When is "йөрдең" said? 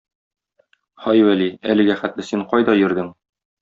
2.85-3.19